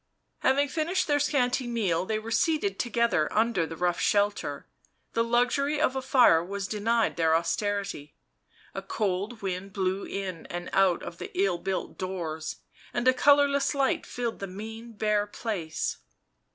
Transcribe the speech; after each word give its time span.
Having 0.39 0.69
finished 0.69 1.05
their 1.07 1.19
scanty 1.19 1.67
meal 1.67 2.05
they 2.07 2.17
were 2.17 2.31
seated 2.31 2.79
together 2.79 3.31
under 3.31 3.67
the 3.67 3.75
rough 3.77 3.99
shelter; 3.99 4.65
the 5.13 5.23
luxury 5.23 5.79
of 5.79 5.95
a 5.95 6.01
fire 6.01 6.43
was 6.43 6.67
denied 6.67 7.17
their 7.17 7.35
austerity; 7.35 8.15
a 8.73 8.81
cold 8.81 9.43
wind 9.43 9.73
blew 9.73 10.03
in 10.03 10.47
and 10.47 10.71
out 10.73 11.03
of 11.03 11.19
the 11.19 11.29
ill 11.39 11.59
built 11.59 11.99
doors, 11.99 12.61
and 12.95 13.07
a 13.07 13.13
colourless 13.13 13.75
light 13.75 14.07
filled 14.07 14.39
the 14.39 14.47
mean 14.47 14.93
bare 14.93 15.27
place. 15.27 15.97